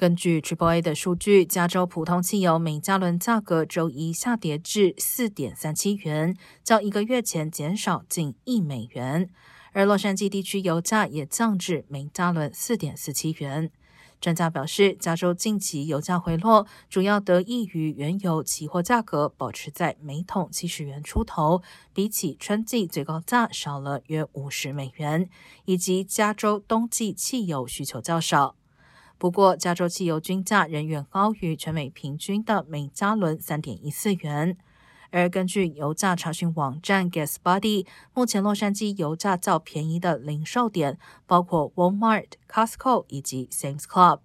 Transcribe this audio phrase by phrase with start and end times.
[0.00, 6.34] 根据 Triple A 的数据，加州普通汽油每加仑价格周一下跌至四点三七元，
[6.64, 9.28] 较一个月前减少近一美元。
[9.72, 13.70] 而洛杉矶地区油价也降至每加仑四点四七元。
[14.22, 21.60] 专家表示，加州近期油价回落，主要得益于原油期货价格保持在每桶七十元出头，
[21.92, 25.28] 比起春季最高价少了约五十美元，
[25.66, 28.56] 以及加州冬季汽油需求较少。
[29.20, 34.56] 不过，加州汽油均价仍远高于全美平均的每加仑三点一四元。
[35.10, 44.20] 而根据油价查询网站 GasBuddy，目前洛杉矶油价较便宜的零售点包括 Walmart、Costco 以及 Sam's Club。